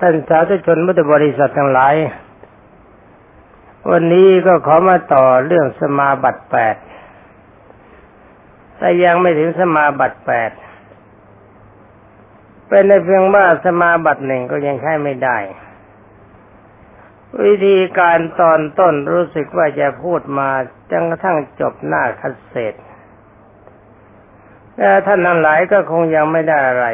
[0.00, 1.94] ท่านสาธุชนมุตบริษัททั้งหลาย
[3.90, 6.76] วันนี้ก็ขอมาต่อเรื่องสมาบัติแปด
[8.78, 10.50] แต่ยังไม่ถึงสมาบัติแปด
[12.68, 15.38] เป็นในเพียงว่าสมาบัติหนึ่งก็ยังใช้ไม่ได้
[17.44, 20.48] วิธีการตอนต้นรู้สึกว่าจะพูดมา
[20.90, 22.74] จนกระทั่งจบหน้าคัดเศษ
[24.76, 26.86] แต่ท่านทั้งหลายก็คงยังไม่ได้อะไร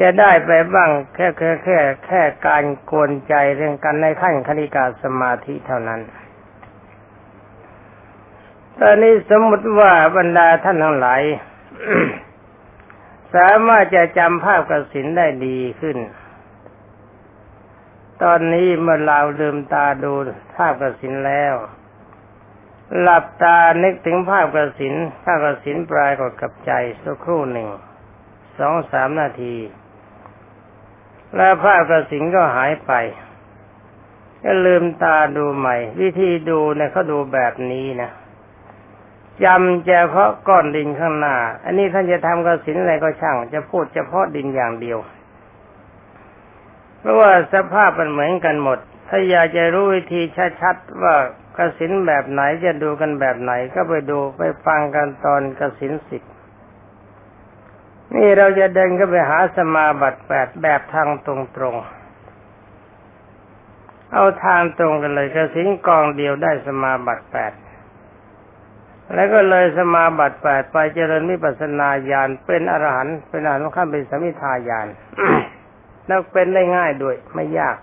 [0.00, 6.00] จะได้ไปบ้างแค่แค่แค่แค่การกวนใจเรื่องกันในขั้นคณิกาสมาธิเท่านั้น
[8.80, 11.22] ตอนนี้สมมติว่าบรรดาท่านทั้งหลาย
[13.34, 15.96] สามารถจะจำภาพกสินได้ดีขึ้น
[18.22, 20.12] ตอนนี้เมื่อเราลืมตาดู
[20.56, 21.54] ภาพกสินแล้ว
[23.00, 27.68] หลับตานึกถึงภาพกระสินภาพกระสินปลายกดกับใจสักครู่หนึ่ง
[28.58, 29.54] สองสามนาที
[31.34, 32.92] แล้วภาพกระสินก็หายไป
[34.44, 38.10] ก็ลืมตาดูใหม่ วิธีดูเนี่ยเขาดูแบบนี้นะ
[39.44, 44.98] จำเฉพาะก้อนดินข้างหน้า อันนี้ท่านจะทำกระสินอะไรก็ช่าง จะพูดเฉพาะดินอย่างเดียว
[46.98, 50.22] เพราะว่าสภาพมันเหมือนกันหมด ถ้าอยากจะรู้วิธี
[50.60, 51.14] ชัดๆว่า
[51.56, 56.22] กระสินแบบไหนจะดูกันแบบไหน ก็ไปดูไปฟังกันตอนกระสินสิบ
[58.14, 61.28] นี่เราจะเดินก็ไปหาสมาบัติแปดแบบทางต
[61.62, 67.52] รงๆ เอาทางตรงกันเลยกสินกองเดียวได้สมาบัติแปด
[69.14, 74.86] แล้วก็เลยสมาบัติแปดไปเจริญวิปัสนาญาณเป็นอรหันต์เป็นอรหันต์ขั้นเป็นสมิทาญาณ
[76.06, 77.76] แล้วเป็นได้ง่ายด้วย ไม่ยาก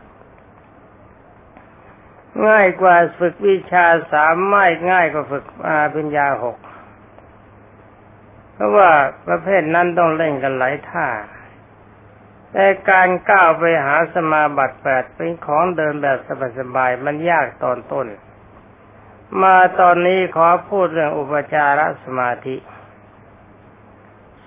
[2.48, 6.58] ง่ายกว่าฝึกวิชาสามไม่ง่ายกว่าฝึกอาปัญญาหก
[8.54, 8.90] เพราะว่า
[9.28, 11.08] ประเภทนั้นต้องเล่นกันหลายท่า
[12.52, 16.18] แต่การก้าวไปหาสมาบัติแปดเป็นของเดินแบบ
[16.60, 18.08] สบายๆมันยากตอนต้น
[19.42, 22.58] มาตอนนี้ขอพูดเรื่องอุปจารสมาธิ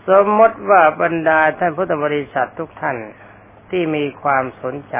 [0.08, 2.96] สมมติว่าบรรดาท่านพุทธบริษัททุกท่าน
[3.70, 4.96] ที่มีความสนใจ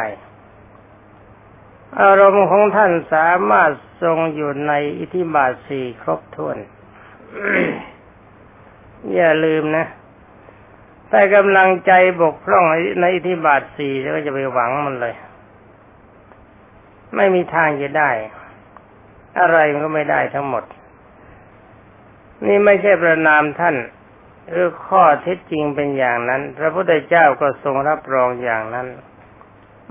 [2.00, 3.70] อารมณ์ของท่านสามารถ
[4.02, 6.56] ทรงอยู่ในอิทธิบาทสี่ครบถ้วน
[9.14, 9.86] อย่าลืมนะ
[11.10, 12.64] แต่กำลังใจบกพร่อง
[13.00, 15.14] ในอิทธิบาทสี่แล้วก็จะไปหวังมันเลย
[17.16, 18.10] ไม่มีทางจะได้
[19.40, 20.64] อะไรมันก็ไม่ได้ทั้งหมด
[22.46, 23.76] นี่ไม่ใช่ประนามท่าน
[24.50, 28.86] หรือข้อเท็จจริงเป็นอย่างนั้น พระพุทธเจ้าก็ทรงรับรองอย่างนั้น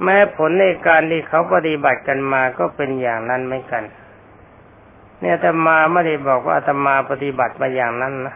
[0.03, 3.83] แม้ผลในการที่เขาปฏิบัติกันมาก็เป็นอย่างนั้นไม่กัน
[5.19, 8.35] เนี่ยธรรมาไม่ได้บอกว่าธรรมาปฏิบัติมาอย่างนั้นนะ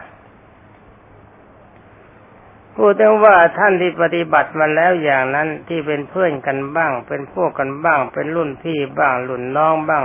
[2.82, 10.04] พูดถึงว่าท่านที่ปฏิบัติมาแล้วอย่างนั้นที่เป็นเพื่อนกันบ้าง เป็นพวกกันบ้าง เป็นรุ่นพี่บ้างรุ่นน้องบ้าง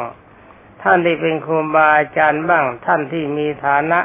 [0.83, 3.99] ท่านที่เป็นครูบาอาจารย์บ้าง ท่านที่มีฐานะ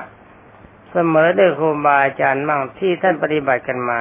[0.91, 4.01] เสมอด้วยครูบาอาจารย์บ้างที่ท่านปฏิบัติกันมา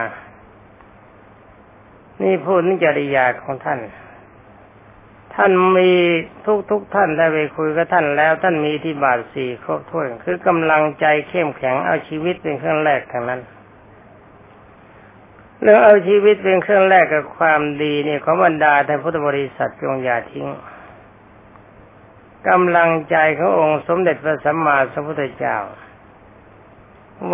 [2.22, 3.80] นี่พูดนิจริยาของท่าน
[5.36, 5.92] ท่านมี
[6.46, 13.42] ทุกทุกท่านได้ไปคุยกับท่านแล้วท่านมีที่บาทสี่ครบถ้วนคือกำลังใจเข้มแข็งเอาชีวิตเป็นเครื่องแรกทางนั้น
[15.62, 20.48] เรื่องเอาชีวิตเป็นเครื่องแรกกับความดีเนี่ยของบรรดาท่านพุทธบริษัทจงอย่าทิ้ง
[22.50, 25.58] กำลังใจขององค์สมเด็จพระสัมมาสัมพุทธเจ้า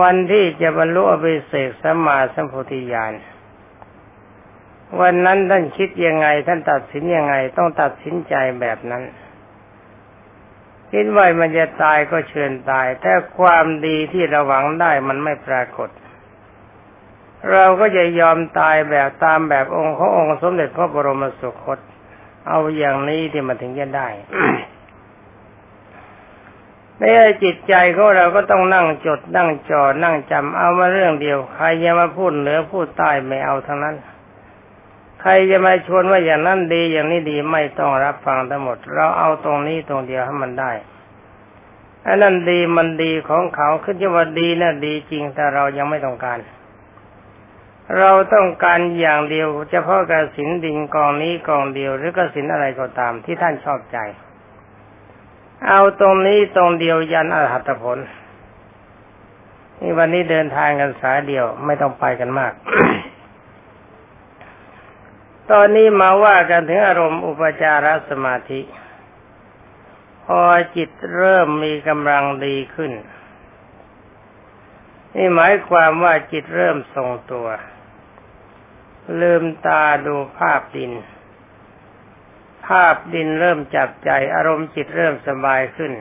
[0.01, 3.13] วันที่จะบรรลุอภิเศกสัมมาสัมพุทธิญาณ
[5.01, 9.03] วันนั้นท่านคิดยังไงท่านตัดสินยังไง ต้องตัดสินใจแบบนั้น
[10.91, 15.89] คิดว่ามันจะตายก็เชิญตาย แต่ความดีที่เราหวังได้มันไม่ปรากฏ
[17.51, 21.79] เราก็จะยอมตายแบบตามแบบองค์ขององค์สมเด็จพระบรมสุคต
[22.47, 24.07] เอาอย่างนี้ที่มันถึงจะได้
[26.99, 27.03] ใน
[27.43, 33.95] จิตใจของเราก็ต้องนั่งจดนั่งจอนั่งจำเอามาเรื่องเดียว ใครจะมาพูดเหนือพูดใต้ไม่เอาทั้งนั้น
[35.21, 40.71] ใครจะมาชวนว่าอย่างนั้นดีอย่างนี้ดีไม่ต้องรับฟังทั้งหมด เราเอาตรงนี้ตรงเดียวให้มันได้
[42.07, 46.37] อันนั้นดีมันดีของเขาขึ้นจะว่าดีนะ่ะดีจริงแต่เรายังไม่ต้องการ
[47.99, 53.97] เราต้องการอย่างเดียวเฉพาะกสินดินกองนี้กองเดียว หรือกสินอะไรก็ตามที่ท่านชอบใจ
[55.67, 57.97] เอาตรงนี้ตรงเดียวยันอรหัตผล
[59.79, 62.53] นี่วันนี้เดินทางกันสายเดียวไม่ต้องไปกันมาก
[65.51, 68.61] ตอนนี้มาว่ากันถึงอารมณ์อุปจารสมาธิ
[70.25, 70.39] พอ
[70.75, 72.91] จิตเริ่มมีกำลังดีขึ้น
[75.15, 77.47] นี่หมายความว่าจิตเริ่มทรงตัว
[79.21, 80.91] ลืมตาดูภาพดิน
[82.67, 85.91] ภาพดินเริ่มจับใจ อารมณ์จิตเริ่มสบายขึ้น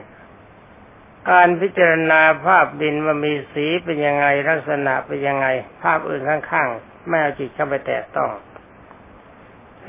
[1.31, 5.47] การพิจารณาภาพดินว่ามีสีเป็นยังไงลักษณะเป็นยังไง
[5.83, 8.31] ภาพอื่นข้างๆไม่เอาจิตเข้าไปแตะต้อง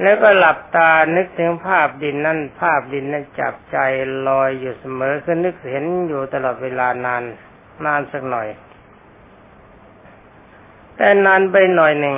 [0.02, 3.78] แล้วก็หลับตานึกถึงภาพดินนั่นภาพดินนั้นจับใจ
[4.28, 7.22] ลอยอยู่เสมอคือนึกเห็นอยู่ตลอดเวลานาน
[7.84, 8.48] นานสักหน่อย
[10.96, 12.16] แต่นานไปหน่อยหนึ่ง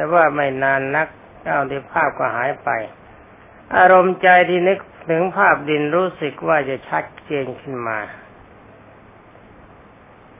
[0.00, 1.08] แต่ว่าไม่นานนัก
[1.44, 2.68] เอาที่ภาพก็หายไป
[3.76, 4.78] อารมณ์ใจที่นึก
[5.10, 7.98] ถึงภาพดินรู้สึกว่าจะชัดเจนขึ้นมา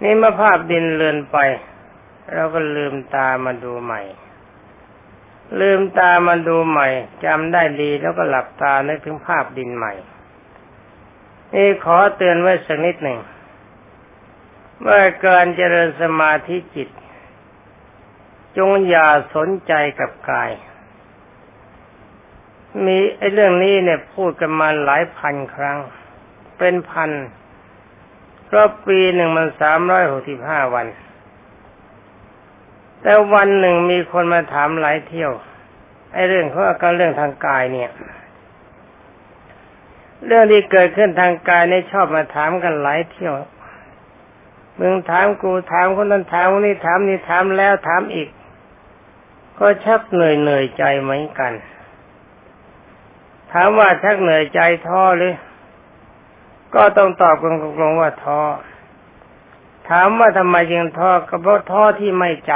[0.02, 1.38] นี่เมื่อภาพดินเลือนไป
[2.32, 4.02] เราก็ลืมตามาดูใหม่
[5.60, 6.88] ลืมตามาดูใหม่
[7.24, 9.92] จำได้ดีแล้วก็หลับตานึกถึงภาพดินใหม่
[11.54, 13.20] นี่ขอเตือนไว้สักนิดหนึ่ง
[14.86, 16.88] ว่าการเจริญสมาธิจิต
[18.56, 20.50] จงอย่าสนใจกับกาย
[22.84, 25.78] มีไอ้เรื่องนี้เนี่ยพูดกันมาหลายพันครั้ง
[26.58, 27.10] เป็นพัน
[28.54, 30.86] รอบปีหนึ่งมันสามร้อยหกสิบห้าวัน
[33.02, 35.32] แต่วันหนึ่งมีคนมาถามหลายเที่ยว
[36.12, 37.90] ไอ้เรื่องเขาการเรื่องทางกายเนี่ย
[40.26, 43.34] เรื่องที่เกิดขึ้นทางกายเนี่ยชอบมาถามกันหลายเที่ยว
[44.78, 48.28] มึงถามกูถามคนนั้นถามคนนี้ถามนี่ถามแล้วถามอีก
[49.60, 51.52] ก็ชักเหนื่อยเหนื่อยใจเหมือนกัน
[53.52, 55.34] ถามว่าชักเหนื่อยใจท้อหรือ
[56.74, 58.40] ก็ต้องตอบกันตรงๆว่าท้อ
[59.88, 62.52] ถามว่าทำไมยังท้อก็เพราะท้อที่ไม่จ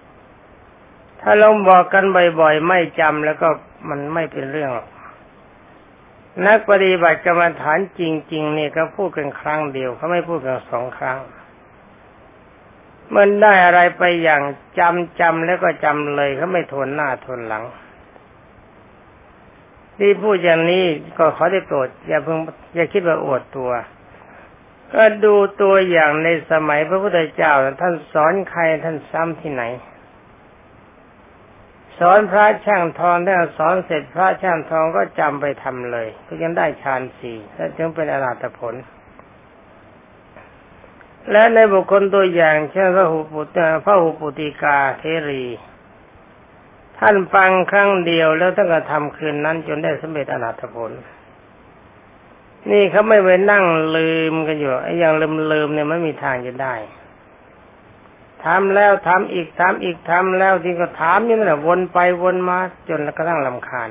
[0.00, 2.04] ำ ถ้าลองบอกกัน
[2.40, 3.48] บ่อยๆ ไม่จำแล้วก็
[3.88, 4.70] มันไม่เป็นเรื่อง
[6.46, 8.02] นักปฏิบัติกรรมฐานจ
[8.32, 11.18] ริงๆนี่ก็พูดกันครั้งเดียวเขาไม่พูดกันสองครั้ง
[13.14, 14.42] มันได้อะไรไปอย่าง
[14.78, 17.64] จำจำแล้วก็จำเลยเขาไม่ทนหน้าทนหลัง
[19.98, 20.84] ที่พูดอย่างนี้
[21.18, 22.38] ก็ขอได้โปรดอย่าเพิ่ง
[22.74, 23.70] อย่าคิดว่าอวดตัว
[24.94, 29.64] ก็ดูตัวอย่างในสมัยพระพุทธเจ้าท่านสอนใครท่านซ้ำที่ไหน
[31.98, 38.74] สอนพระช่างทองถ้าสอนเสร็จพระช่างทองก็จำไปทำเลย ก็ยังได้ฌานสี่แล้วจึงเป็นอรหัตผล
[41.32, 45.44] และในบุคคลตัวอย่างเช่นพระหุปุตพระหุปุติกาเทรี
[46.98, 50.90] ท่านฟังครั้งเดียวแล้วท่านก็ทำคืนนั้นจนได้สำเร็จอนาถผล
[52.70, 53.64] นี่เขาไม่ไปนั่ง
[53.96, 56.74] ลืมกันอยู่ไอ้อย่างลืมลืมเนี่ยไม่มีทางจะได้
[58.44, 62.58] ทำแล้วทำอีกทำอีกทำแล้วที่ก็ถามนี่แหละวนไปวนมา
[62.88, 63.90] จนกระทั่งลำคาญ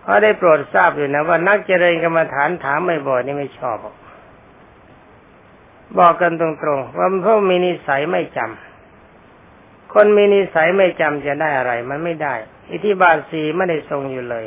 [0.00, 3.76] เพราะได้โปรดทราบอยู่นะว่านักเจริญกรรมฐานถามไม่บ่อยนี่ไม่ชอบ
[5.98, 12.34] บอกกันตรงๆว่าพราะมีนิสัยไม่จำคนมีนิสัยไม่จำจะได้อะไร มันไม่ได้
[12.70, 14.46] อิทธิบาทสีไม่ได้ทรงอยู่เลย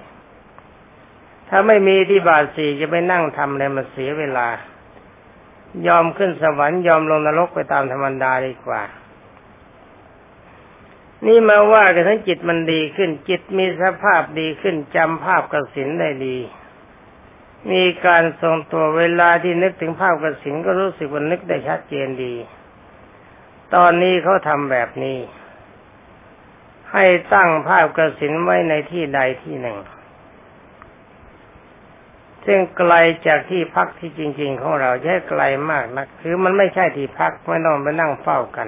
[1.50, 4.48] ถ้าไม่มีอิทธิบาทสีจะไปนั่งทำอะไรมาเสียเวลา
[5.88, 8.82] ยอมขึ้นสวรรค์ยอมลงนรกไปตามธรรมดาดีกว่า
[11.26, 16.38] นี่มาว่ากันทั้งจิตมันดีขึ้น จิตมีสภาพดีขึ้นจำภาพกสินได้ดี
[17.72, 22.34] มีการทรงตัวเวลาที่นึกถึงภาพกระสินก็รู้สึกว่านึกได้ชัดเจนดี
[23.76, 25.18] ตอนนี้เขาทำแบบนี้
[26.94, 29.78] ให้ตั้งภาพกระสินไว้ในที่ใดที่หนึ่ง
[32.46, 32.94] ซึ่งไกล
[33.28, 38.68] จากที่พักที่จริง ๆ ของเราแค่ไกลมากนะคือมันไม่ใช่ที่พักไม่ต้องไปนั่งเฝ้ากัน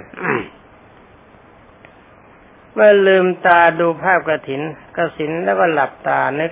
[2.73, 4.61] เมื่อลืมตาดูภาพกระถิน
[4.95, 6.51] กระสินแล้วก็หลับตานึก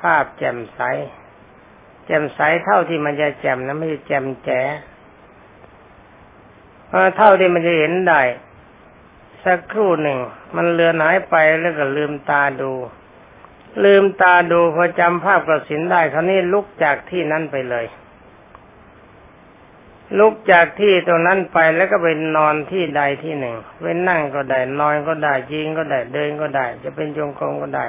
[0.00, 0.80] ภาพแจ่มใส
[2.08, 4.60] แจ่มใสเท่าที่มันจะแจ่มนะไม่ใช่แจ่มแจ๋
[6.86, 8.22] เพราะเท่าที่มันจะเห็นได้
[9.44, 10.18] สักครู่หนึ่ง
[10.56, 12.72] มันเลือนหายไปแล้วก็ลืมตาดู
[13.84, 17.86] ลืมตาดูพอจำภาพกระสินได้คราวนี้ลุกจากที่นั้นไปเลย
[20.18, 27.86] ลุกจากที่ตรงนั้นไปแล้วก็ไปนอนที่ใดที่หนึ่งไปนั่งก็ได้นอนก็ได้ยิงก็ได้เดินก็ได้ จะเป็นจงกรมก็ได้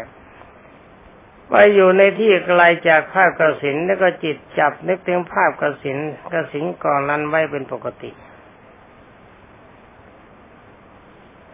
[1.49, 5.97] ไปอยู่ในที่ไกลจากภาพกระสินแล้วก็จิตจับนึกถึงภาพกระสิน
[6.31, 8.11] กระสินก่อนนั้นไว้เป็นปกติ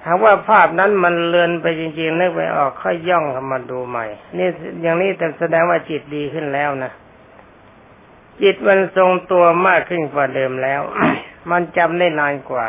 [0.06, 4.06] หากว่าภาพนั้นมันเลือนไปจริงๆนึกไปออกค่อยย่องเข้ามาดูใหม่
[4.38, 4.50] นี่
[4.82, 6.92] อย่างนี้แต่แสดงว่าจิตดีขึ้นแล้วนะ
[8.42, 10.82] จิตมันทรงตัวมากขึ้นกว่าเดิมแล้ว
[11.52, 12.68] มันจำได้นานกว่า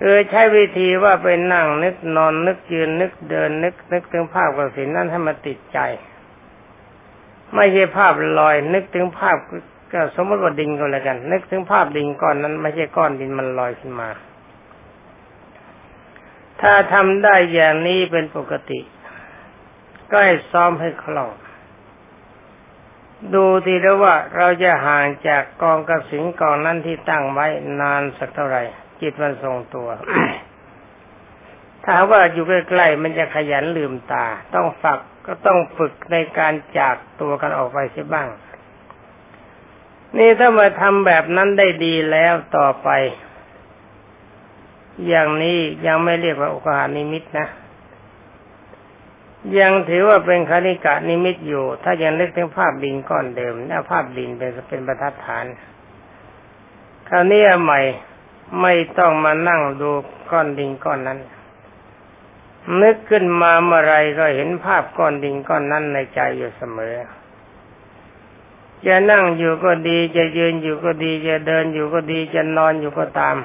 [0.00, 5.78] คือใช้วิธีว่าไปนั่งนึกนอนนึกยืนนึกเดินนึก นึกถึงภาพกสินนั้นให้มันติดใจ
[7.54, 9.36] ไม่ใช่ภาพลอย นึกถึงภาพ
[9.92, 14.08] ก็สมมติว่าดินก็แล้วกัน นึกถึงภาพดินก้อนนั้น ไม่ใช่ก้อนดินมันลอยขึ้นมา
[16.60, 18.80] ถ้าทำได้อย่างนี้เป็นปกติ
[20.10, 21.30] ก็ให้ซ้อมให้คล่อง
[23.34, 27.46] ดูทีแล้วว่าเราจะห่างจากกองกระสินกองนั้นที่ตั้งไว้
[27.80, 28.62] นานสักเท่าไหร่
[29.00, 29.88] จิตมันทรงตัว
[31.84, 38.28] ถ้าว่าอยู่ใกล้ๆมันจะขยันลืมตา ต้องฝักก็ต้องฝึกในการจากตัวกันออกไปเสียบ้าง
[40.18, 42.88] นี่ถ้ามาทำแบบนั้นได้ดีแล้วต่อไป
[45.06, 47.48] อย่างนี้ยังไม่เรียกว่าอุกหานิมิตนะ
[49.58, 55.44] ยังถือว่าเป็นคณิกะนิมิตอยู่ ถ้ายังนึกถึงภาพดินก้อนเดิมนะภาพดินเป็นเป็นประทัดฐาน
[57.08, 57.80] คราวนี้ใหม่
[58.60, 59.90] ไม่ต้องมานั่งดู
[60.30, 61.18] ก้อนดินก้อนนั้น
[62.82, 66.96] นึกขึ้นมาเมื่อไรก็เห็นภาพก้อนดินก้อนนั้นในใจอยู่เสมอ
[68.86, 73.36] จะนั่งอยู่ก็ดี จะยืนอยู่ก็ดี จะเดินอยู่ก็ดี จะนอนอยู่ก็ตาม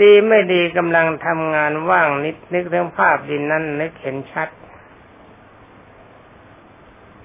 [0.00, 4.48] ดีไม่ดีกำลังทำงานว่างนิดนึกถึงภาพดินนั้นนึกเห็นชัด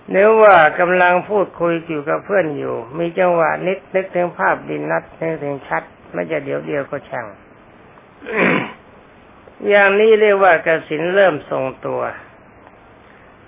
[0.10, 7.26] เนื้อว่ากำลังพูดคุยอยู่กับเพื่อนอยู่ มีจังหวะนิดนึกถึงภาพดินนัดนึกถึงชัด ไม่จะเดี๋ยวเดียวก็ช่าง
[9.68, 12.02] อย่างนี้เรียกว่ากสินเริ่มทรงตัว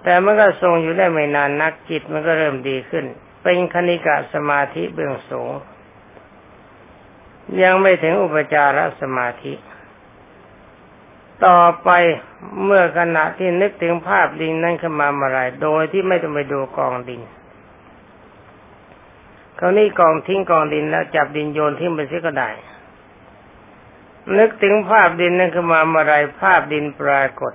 [0.03, 3.05] แต่มันก็ทรงอยู่ได้ไม่นานนักจิตมันก็เริ่มดีขึ้น
[3.43, 5.51] เป็นคณิกะสมาธิเบื้องสูง
[7.61, 9.53] ยังไม่ถึงอุปจารสมาธิ
[11.45, 11.89] ต่อไป
[12.63, 17.21] เมื่อขณะที่นึกถึงภาพดินนั้นขึ้นมาเมื่อไรโดยที่ไม่ต้องไปดูกองดิน
[19.59, 22.49] คราวนี้กองทิ้งกองดินแล้วจับดินโยนทิ้งไปเสียก็ได้
[24.37, 27.53] นึกถึงภาพดินนั้นขึ้นมาเมื่อไรภาพดินปรากฏ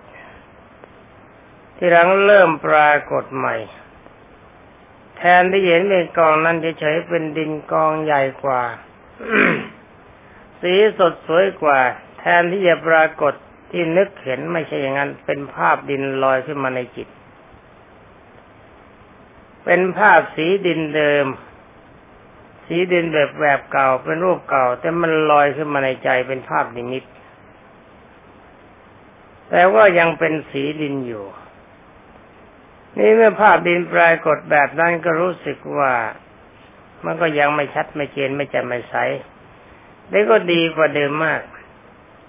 [1.76, 3.56] ที่หลังเริ่มปรากฏใหม่
[5.16, 8.62] แทนที่เห็นเป็นกองนั้นจะเฉยเป็นดินกองใหญ่กว่า
[10.60, 11.80] สีสดสวยกว่า
[12.18, 13.34] แทนที่จะปรากฏ
[13.70, 17.08] ที่นึกเห็นไม่ใช่อย่างนั้น เป็นภาพดินลอยขึ้นมาในจิต
[19.64, 21.26] เป็นภาพสีดินเดิม
[22.72, 27.04] สีดินแบบแบบเก่าเป็นรูปเก่า แต่มันลอยขึ้นมาในใจเป็นภาพนิมิต
[29.50, 31.24] แต่ว่ายังเป็นสีดินอยู่
[32.98, 35.92] นี่เมื่อภาพดินปรากฏแบบนั้นก็รู้สึกว่า
[37.04, 38.94] มันก็ยังไม่ชัดไม่เจนไม่แจ่มไม่ใส
[40.10, 41.42] แล้วก็ดีกว่าเดิมมาก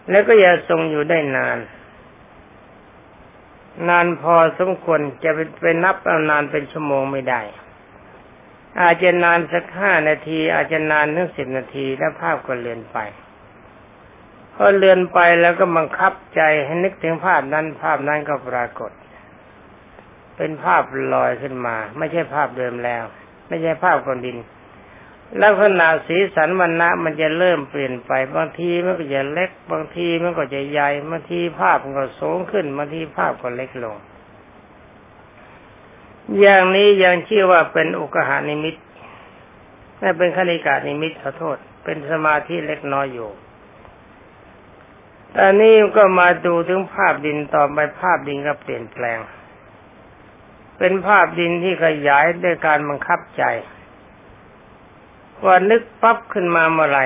[0.09, 1.59] แล้วก็อย่าทรงอยู่ได้นาน
[3.89, 5.31] นานพอสมควรจะ
[5.61, 7.41] ไปนับเอานานเป็นชั่วโมงไม่ได้
[8.79, 12.97] อาจจะนานสักห้านาที อาจจะนานถึงสิบนาทีแล้วภาพก็เลือนไป
[14.55, 18.91] พอเลือนไปแล้วก็บังคับใจให้นึกถึงภาพนั้น ภาพนั้นก็ปรากฏ
[20.37, 23.03] เป็นภาพลอยขึ้นมา ไม่ใช่ภาพเดิมแล้ว
[23.47, 24.37] ไม่ใช่ภาพกอนดิน
[25.41, 33.97] ลักษณะสีสันวันณะมันจะเริ่มเปลี่ยนไป บางทีมันก็จะเล็ก บางทีมันก็จะใหญ่บางทีภาพมันก็สูงขึ้นบางทีภาพก็เล็กลง
[36.39, 38.75] อย่างนี้ยังชื่อว่าเป็นอุกหานิมิต
[39.99, 43.29] ไม่เป็นคณิกานิมิตขอโทษ เป็นสมาธิเล็กน้อยอยู่
[45.31, 49.19] แต่นี้ก็มาดูถึงภาพดินต่อไปภาพดินก็เปลี่ยนแปลง
[50.77, 53.43] เป็นภาพดินที่ขยายด้วยการบังคับใจ
[55.45, 56.99] ว่านึกปั๊บขึ้นมาเมื่อไร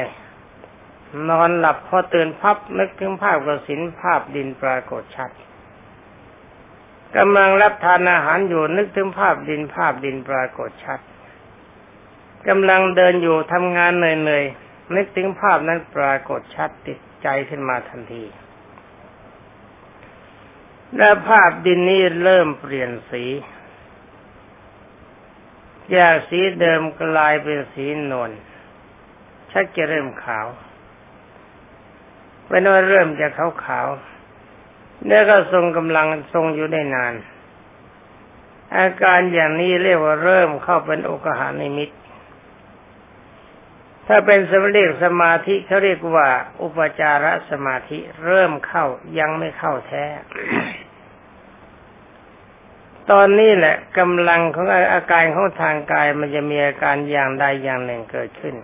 [1.29, 5.31] นอนหลับพอตื่นพับนึกถึงภาพกระสินภาพดินปรากฏชัด
[7.17, 10.99] กำลังรับทานอาหารอยู่นึกถึงภาพดินภาพดินปรากฏชัด
[12.47, 18.23] กำลังเดินอยู่ทำงานเหนื่อยๆนึกถึงภาพนั้นปรากฏชัดติดใจขึ้นมาทันที
[20.97, 23.23] และภาพดินนี้เริ่มเปลี่ยนสี
[25.95, 28.31] จากสีเดิมกลายเป็นสีนวล
[29.51, 30.47] ชักจะเริ่มขาว
[32.47, 33.87] เป็นว่าเริ่มจะขาวขาว
[35.07, 37.13] แล้วก็ทรงกำลังทรงอยู่ได้นาน
[38.77, 41.89] อาการอย่างนี้เรียกว่าเริ่มเข้าเป็นอกหานิมิต
[44.07, 46.27] ถ้าเป็นสมเรียกสมาธิเขาเรียกว่า
[46.61, 48.85] อุปจารสมาธิเริ่มเข้า
[49.19, 50.05] ยังไม่เข้าแท้
[53.11, 58.55] ตอนนี้แหละกำลังของอาการของทางกายมันจะมีอาการอย่างใดอย่างหนึ่งเกิดขึ้น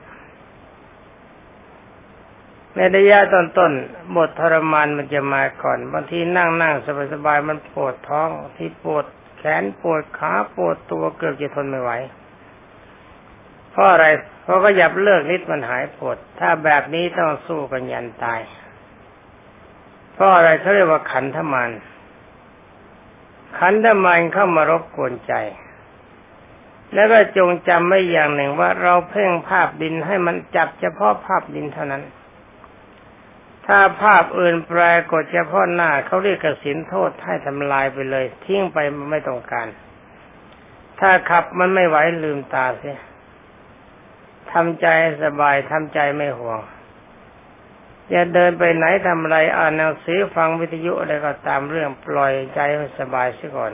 [2.75, 6.75] ในระยะต้นๆบททรมานมันจะมาก่อนบางทีนั่งนั่ง
[7.13, 9.05] สบายๆมันปวดท้องที่ปวด
[9.37, 11.91] แขนปวดขาปวดตัวเกือบจะทนไม่ไหว
[13.71, 14.05] เพราะอะไร
[14.43, 18.41] เพราะก็หยับเลิกนิดมันหายปวด ถ้าแบบนี้ต้องสู้กันยันตาย
[20.13, 21.69] เพราะอะไรเขาเรียกว่าขันธมาน
[23.59, 25.33] ขันธมันเข้ามารบกวนใจ
[26.93, 32.03] แล้วก็จงจำไว้อย่างหนึ่งว่าเราเพ่งภาพดินให้มันจับเฉพาะภาพดินเท่านั้น
[33.73, 39.67] ถ้าภาพอื่นปรากฏเฉพาะหน้าเขาเรียกกสินโทษให้ทำลายไปเลย ทิ้งไปมันไม่ต้องการ
[40.99, 42.99] ถ้าขับมันไม่ไหวลืมตาเสีย
[44.51, 44.87] ทำใจ
[45.23, 46.59] สบายทำใจไม่ห่วง
[48.13, 53.71] จะเดินไปไหนทำอะไรอ่านหนังสือฟังวิทยุอะไรก็ตามเรื่องปล่อยใจให้สบายซะก่อน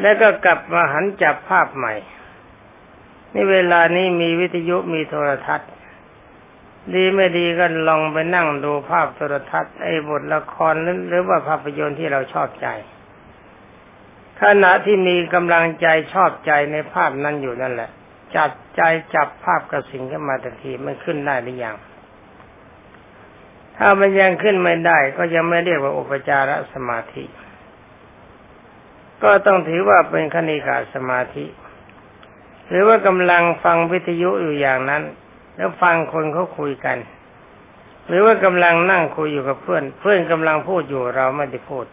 [0.00, 1.94] แล้วก็กลับมาหันจับภาพใหม่
[3.32, 5.70] นี่เวลานี้มีวิทยุมีโทรทัศน์
[6.94, 10.74] ดีไม่ดีก็ลองไปนั่งดูภาพโทรทัศน์ไอ้บทละคร
[11.08, 12.68] หรือว่าภาพยนตร์ที่เราชอบใจ
[14.42, 17.90] ขณะที่มีกำลังใจชอบใจในภาพนั้นอยู่นั่นแหละ
[18.36, 18.82] จัดใจ
[19.14, 21.76] จับภาพกระสินขึ้นมาทันทีมันขึ้นได้หรือยัง
[23.76, 27.24] ถ้ามันยังขึ้นไม่ได้ ก็ยังไม่เรียกว่าอุปจารสมาธิ
[29.22, 31.44] ก็ต้องถือว่าเป็นคณิกาสมาธิ
[32.68, 35.02] หรือว่ากำลังฟังวิทยุอยู่อย่างนั้น
[35.60, 36.98] แล้วฟังคนเขาคุยกัน
[38.06, 41.86] หรือว่ากำลังนั่งคุยอยู่กับเพื่อน เพื่อนกำลังพูดอยู่เราไม่ได้พูด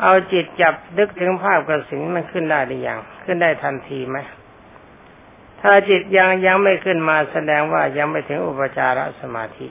[0.00, 4.18] เอาจิตจับนึกถึงภาพกระสินมันขึ้นได้หรือยังขึ้นได้ทันทีไหม
[5.60, 9.68] ถ้าจิตยังยังไม่ขึ้นมาแสดงว่ายังไม่ถึงอุปจารสมาธิ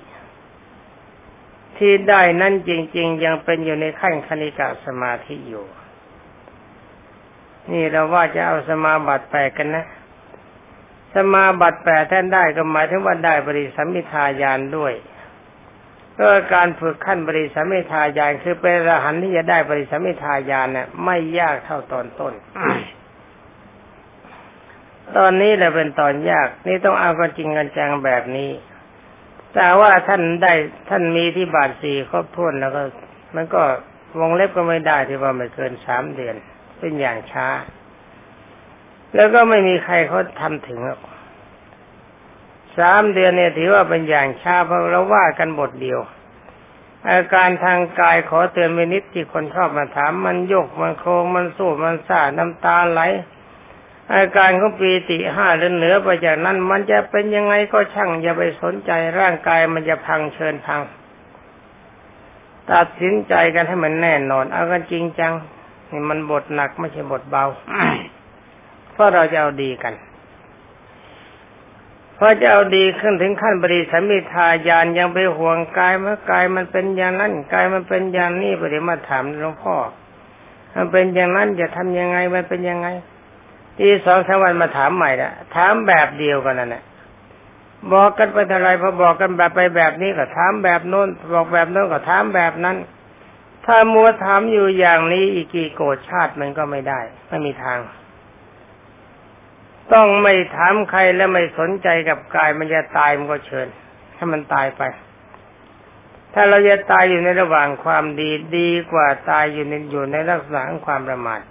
[1.77, 5.65] ที่ได้นั่นจริง ๆ ยังเป็นอยู่ในขั้นคณิกาสมาธิอยู่
[7.72, 9.86] นี่เราว่าจะเอาสมาบัติแปกันนะ
[11.15, 14.93] สมาบัติแปดท่านได้ก็หมายถึงว่าได้บริสัมมิทายานด้วย
[16.17, 22.34] ก็การฝึกขั้นบริสัมมิทายานคือเป็นรหันที่จะได้บริสัมมิทายานเนี่ยไม่ยากเท่าตอนต้น
[25.17, 28.51] ตอนนี้แหละเป็นตอนยากนี่ต้องเอากันจริงกันจังแบบนี้
[29.55, 30.53] แต่ว่าท่านได้
[30.89, 32.81] ท่านมีที่บาทสี่ครบถ้วนแล้วก็
[33.36, 33.63] มันก็
[34.19, 36.36] วงเล็บก็ไม่ได้ที่ว่าไม่เกินสามเดือน
[36.79, 37.48] เป็นอย่างช้า
[39.15, 40.79] แล้วก็ไม่มีใครเขาทำถึง
[42.77, 46.00] สามเดือนเนี่ยถือว่าเป็นอย่างช้าเพราะเราว่ากันบทเดียว
[47.10, 53.01] อาการทางกายขอเตือนไปนิดที่คนชอบมาถามมันยกมันโครงมันสู้มันซ่าน้ำตาไหล
[54.13, 60.81] อาการของปีติห้าหรือเหนือไปจากนั้น มันจะเป็นยังไงก็ช่างอย่าไปสนใจร่างกายมันจะพังเชิญพัง
[62.72, 65.33] ตัดสินใจกันให้มันแน่นอน เอากันจริงจัง
[65.92, 67.46] นี่มันบทหนักไม่ใช่บทเบา
[68.96, 69.94] เพราะเราจะเอาดีกัน
[72.18, 79.75] พอจะเอาดีขึ้นถึงขั้นบริสัมมิทายานยังไปห่วงกายเมื่อกายมันเป็นอย่างนั้นกายมันเป็นอย่างนี้ปฏิมาถามหลวงพ่อ
[80.75, 82.88] มันเป็นอย่างนั้นจะทำยังไงมันเป็นยังไง
[83.77, 86.84] ที่สองสามวันมาถามใหม่ละถามแบบเดียวกันนั่นแหละ
[87.94, 92.77] บอกกันไปเท่าไรพอบอกกันแบบไปแบบนี้ก็ถามแบบโน้นบอกแบบโน้นก็ถามแบบนั้น
[93.66, 97.79] ถ้ามัวถามอยู่อย่างนี้อีกกี่โกรธชาติมันก็ไม่ได้ไม่มีทาง
[99.93, 103.67] ต้องไม่ถามใครและไม่สนใจกับกายมันจะตายมันก็เชิญ
[104.15, 104.83] ถ้ามันตายไป
[106.33, 111.41] ถ้าเราจะตายอยู่ในระหว่างความดีดีกว่าตายอยู่ในอยู่ในลักษณะของความประมาท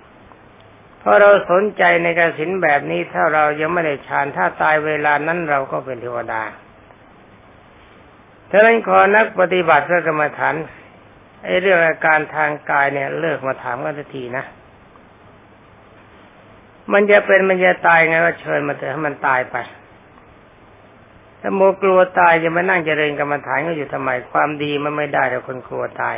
[0.99, 6.43] เพราะเราสนใจในกสินแบบนี้ถ้าเรายังไม่ได้ฌานถ้าตายเวลานั้นเราก็เป็นเทวดา
[8.51, 10.55] ฉะนั้นขอนักปฏิบัติเพื่อกรรมฐาน
[11.45, 14.45] ไอ้เรื่องอาการทางกายเนี่ยเลิกมาถามกันทีนะ
[16.93, 19.57] มันจะเป็นมันจะตายไงก็เชิญมาเถอะให้มันตายไป
[21.41, 26.17] ถ้าโมกลัวตายจะมานั่งเจริญกรรมฐานก็อยู่ทำไมความดีมันไม่ได้แต่คนกลัวตาย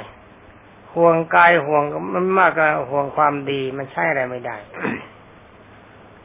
[0.95, 1.83] ห่วงกายห่วง
[2.15, 4.57] มันมากกว่าห่วงความดีมันใช่อะไรไม่ได้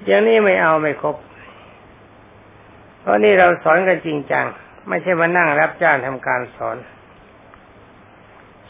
[0.06, 1.15] อย่างนี้ไม่เอาไม่ครบ
[2.99, 4.45] เพราะนี่เราสอนกันจริงจัง
[4.88, 6.77] ไม่ใช่มานั่งรับจ้างทำการสอน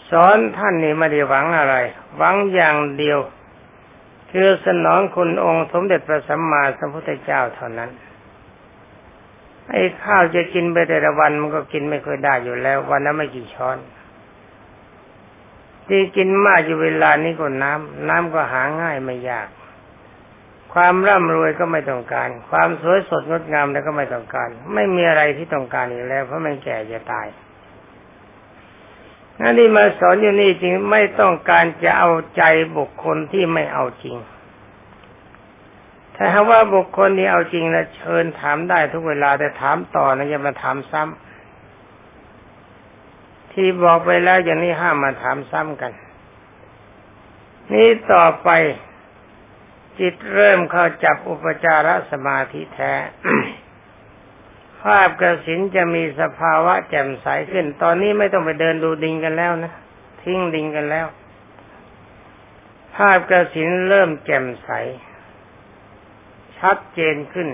[0.09, 1.75] สอนท่านนี่ไม่ได้หวังอะไร
[2.17, 3.19] หวังอย่างเดียว
[4.31, 7.89] คือสนองคุณองค์สมเด็จพระสัมมาสัมพุทธเจ้าเท่านั้น
[9.71, 13.77] ไอ้ข้าวจะกินไปแต่ละวันมันก็กินไม่ค่อยได้อยู่แล้ว วันนั้นไม่กี่ช้อน
[15.87, 19.47] ที่กินมากอยู่เวลานี้ก็น้ำน้ำก็หาง่ายไม่ยาก
[20.73, 27.27] ความร่ำรวยก็ไม่ต้องการ ความสวยสดงดงามแล้วก็ไม่ต้องการ ไม่มีอะไรที่ต้องการอีกแล้ว เพราะมันแก่จะตาย
[29.41, 32.43] นั่นที่มาสอนอยู่นี่จริงไม่ต้องการจะเอาใจ
[32.77, 34.15] บุคคลที่ไม่เอาจริง
[36.15, 41.21] ถ้าหากว่าบุคคลที่เอาจริงนะเชิญถามได้ทุกเวลาแต่ถามต่อนะอย่ามาถามซ้ำ
[43.51, 45.91] ที่บอกไปแล้วอย่างนี้ห้ามมาถามซ้ำกัน
[47.73, 48.49] นี่ต่อไป
[49.99, 52.93] จิตเริ่มเข้าจับอุปจารสมาธิแท้
[54.83, 59.73] ภาพกระสินจะมีสภาวะแจ่มใสขึ้น ตอนนี้ไม่ต้องไปเดินดูดิงกันแล้วนะ
[60.21, 61.07] ทิ้งดิงกันแล้ว
[62.95, 64.69] ภาพกระสินเริ่มแจ่มใส
[66.57, 67.49] ชัดเจนขึ้น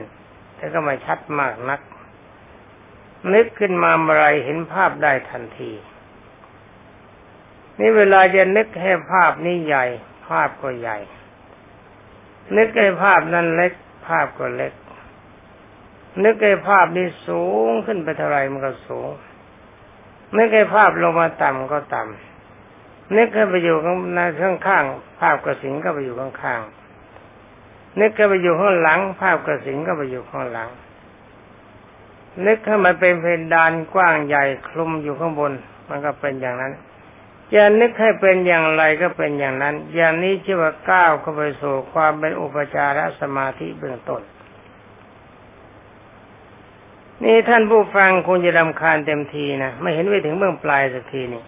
[0.56, 1.82] แต่ก็ไม่ชัดมากนัก
[3.34, 5.72] นึกขึ้นมาเมื่อไรเห็นภาพได้ทันที
[7.80, 9.86] นี่เวลาจะนึกให้ภาพนี้ใหญ่
[10.28, 10.98] ภาพก็ใหญ่
[12.58, 13.74] นึกให้ภาพนั้นเล็ก
[14.08, 14.74] ภาพก็เล็ก
[16.24, 19.08] นึกให้ภาพนี้สูงขึ้นไปเท่าไรมันก็สูง
[20.38, 24.84] นึกให้ภาพลงมาต่ำก็ต่ำนึกให้ไปอยู่ข้างในข้างข้าง
[25.20, 26.62] ภาพกระสิงก็ไปอยู่ข้างข้าง
[28.00, 30.70] นึกให้ไปอยู่ข้างหลัง ภาพกระสิงก็ไปอยู่ข้างหลัง
[32.46, 35.52] นึกให้มันเป็นเพดานกว้างใหญ่คลุมอยู่ข้างบน
[35.90, 36.74] มันก็เป็นอย่างนั้น
[37.54, 44.22] จะนึกให้เป็นอย่างไรก็เป็นอย่างนั้น อย่างนี้ชื่อว่าก้าวเข้าไปสู่ความเป็นอุปจารสมาธิเบื้องต้น
[47.24, 51.44] นี่ท่านผู้ฟังคงจะรำคาญเต็มทีนะไม่เห็นไปถึงเบื้องปลายสักทีนี่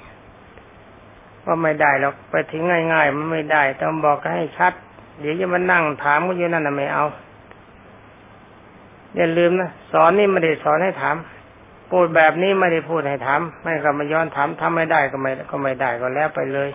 [1.46, 2.62] ว่าไม่ได้หรอกไปถึง
[2.94, 4.74] ง่ายๆมันไม่ได้ ต้องบอกให้ชัด
[5.20, 7.06] เดี๋ยวจะมานั่งถามก็อยู่นั่นนะไม่เอา
[9.16, 11.16] อย่าลืมนะสอนนี่ไม่ได้สอนให้ถาม
[11.92, 16.70] พูดแบบนี้ไม่ได้พูดให้ถามไม่ก็มาย้อนถามทำไม่ได้ก็ไม่ก็ไม่ได้ก็แล้วไปเลย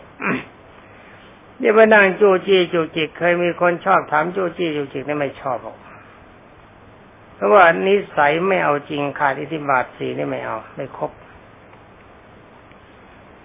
[1.60, 5.76] อย่าไปนั่งจู้จี้จู้จิกเคยมีคนชอบถามจู้จี้จู้จิกนี่ไม่ชอบหรอก
[7.44, 11.12] ราะว่านิสัยไม่เอาจริงขาดอิทธิบาทสีนี่ไม่เอาไม่ครบ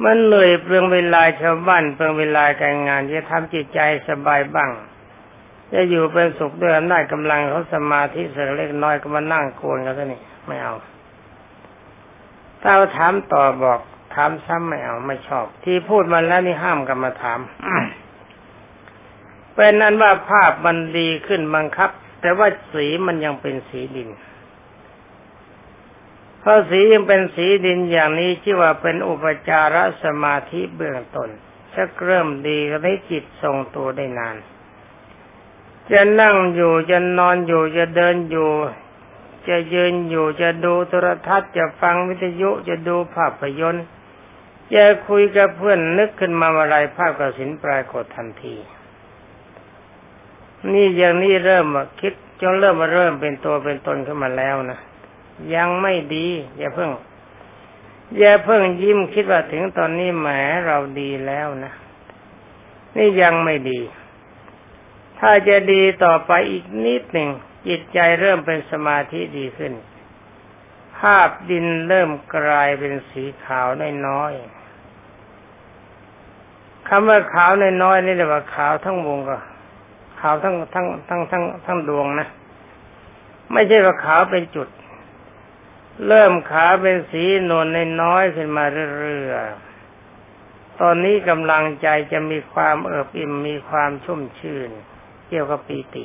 [0.06, 4.72] มันเลยเปลืองเวลาชาวบ้านเปลืองเวลาการงานจะทำจิตใจสบายบ้าง
[5.74, 10.76] จะอยู่เป็นสุขด้วยอำนาจกำลังเขาสมาธิเสกเล็กน้อยก็มานั่งโกนกันซะนี่ไม่เอา
[12.62, 13.80] ถ้าเราถามต่อบอก
[14.16, 17.40] ถามซ้ำไม่เอาไม่ชอบ ที่พูดมาแล้วนี่ห้ามกันมาถาม
[19.56, 21.90] เป็นนั้นว่าภาพมันดีขึ้นบังคับ
[22.22, 24.10] แต่ว่าสีมันยังเป็นสีดิน
[26.40, 31.30] เพราะสียังเป็นสีดินอย่างนี้ชื่อว่าเป็นอุปจารสมาธิเบื้องต้น
[31.74, 34.36] จะเริ่มดีก็ให้จิตทรงตัวได้นาน
[35.92, 38.52] จะนั่งอยู่จะนอนอยู่จะเดินอยู่
[39.48, 43.86] จะยืนอยู่จะดูโทรทัศน์จะฟังวิทยุจะดูภาพยนตร์
[44.74, 48.56] จะคุยกับเพื่อนนึกขึ้นมาอะไรภาพกระสินปรากฏทันที
[50.74, 51.66] นี่อย่างนี้เริ่ม
[52.02, 54.80] คิดจนเริ่มมาเริ่มเป็นตัวเป็นตนขึ้นมาแล้วนะ
[55.56, 56.90] ยังไม่ดี อย่าเพิ่ง
[58.18, 60.28] อย่าเพิ่งยิ้มคิดว่าถึงตอนนี้แหม
[60.66, 61.74] เราดีแล้วนะ
[62.96, 63.80] นี่ยังไม่ดี
[65.20, 67.30] ถ้าจะดีต่อไปอีกนิดหนึ่ง
[67.68, 69.74] จิตใจเริ่มเป็นสมาธิดีขึ้น
[70.98, 73.68] ภาพดินเริ่มกลายเป็นสีขาว
[74.08, 74.58] น้อยๆ
[76.88, 77.52] คำว่าขาว
[77.84, 79.38] น้อยๆนี่เรียกว่าขาวทั้งวงก็
[80.20, 82.28] ขาวทั้งทั้งทั้งทั้งทั้งดวงนะ
[83.52, 84.68] ไม่ใช่ว่าขาวเป็นจุด
[86.08, 88.64] เริ่มขาวเป็นสีนวลในน้อยขึ้นมา
[89.00, 94.70] เรื่อยๆตอนนี้กำลังใจจะมีความเอิบอิ่มมีความชุ่มชื่น
[95.30, 96.04] เกี่ยวกับปีติ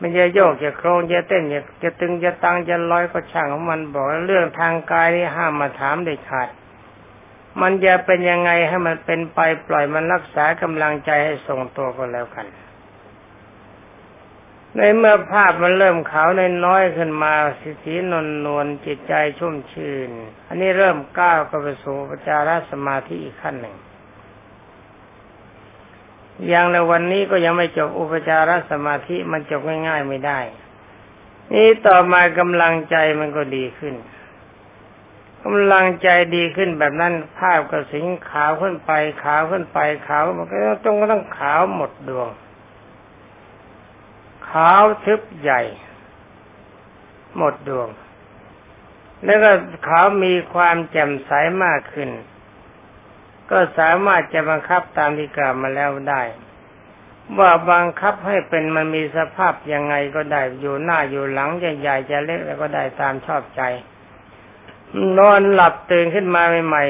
[0.00, 6.48] มันจะโยกจะโครงจะเต้นจะจะตึงจะตังจะลอยก็ช่างของมันบอกเรื่องทางกายนี่ห้ามมาถามเด็ดขาด
[7.62, 12.46] มันจะเป็นยังไงให้มันเป็นไปปล่อยมันรักษากำลังใจให้ทรงตัวก็แล้วกัน
[14.76, 16.28] ในเมื่อภาพมันเริ่มขาว
[16.66, 20.10] น้อยขึ้นมาสีสีนวลนวลจิตใจชุ่มชื่น
[20.48, 23.76] อันนี้เริ่มก้าวเข้าไปสู่ปจจารสมาธิอีกขั้นหนึ่ง
[26.48, 30.40] อย่างในวันนี้ก็ยังไม่จบอุปจารสมาธิมันจบง่ายๆไม่ได้
[31.52, 33.94] นี่ต่อมากำลังใจมันก็ดีขึ้น
[35.44, 38.90] กำลังใจดีขึ้นแบบนั้นภาพกระสิงขาวขึ้นไป
[39.24, 42.28] ขาวขึ้นไป ขาวมันก็ต้องก็ต้องขาวหมดดวง
[44.50, 45.62] ขาวทึบใหญ่
[47.36, 47.88] หมดดวง
[49.24, 49.50] แล้วก็
[49.88, 51.30] ขาวมีความแจ่มใส
[51.64, 52.10] มากขึ้น
[53.50, 56.22] ก็สามารถจะบังคับตามที่กล่าวมาแล้วได้
[57.38, 63.62] ว่าบังคับให้เป็นมันมีสภาพยังไงก็ได้อยู่หน้าอยู่หลังใหญ่จะเล็กแล้วก็ได้ตามชอบใจ
[65.18, 66.84] นอนหลับตื่นขึ้นมาใหม่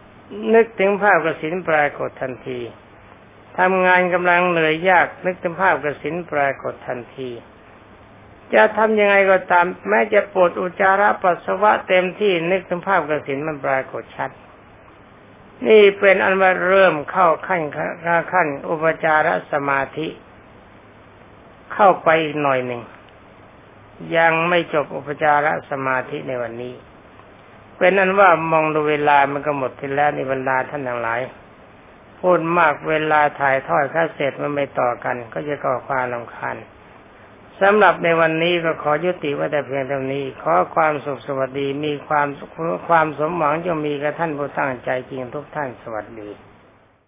[0.00, 2.60] ๆนึกถึงภาพกระสินปรากฏทันที
[3.58, 7.30] ทำงานกำลังเหนื่อยยากนึกถึงภาพกระสินปรากฏทันที
[8.54, 14.30] จะทำยังไงก็ตาม แม้จะปวดอุจจาระปัสสาวะเต็มที่นึกถึงภาพกระสินมันปรากฏชัด
[15.68, 17.62] นี่เป็นอันว่าเริ่มเข้าขั้น
[18.32, 20.08] ขั้นอุปจารสมาธิ
[21.74, 22.82] เข้าไปอีกหน่อยหนึ่ง
[24.16, 26.74] ยังไม่จบอุปจารสมาธิในวันนี้
[27.78, 31.20] เป็นนั้นว่ามองดูเวลามันก็หมดทีแล้วในบรรดาท่านทั้งหลาย
[32.20, 36.56] พูดมากเวลาถ่ายทอดค่าเสร็จมันไม่ต่อกัน ก็จะก่อความลำคาญ
[37.60, 42.26] สำหรับในวันนี้ก็ขอยุติไว้แต่เพียงเท่านี้ ขอความสุขสวัสดีมีความ
[42.88, 46.30] ความสมหวังจะมีกับท่านผู้ตั้งใจจริงทุกท่านสวัสดี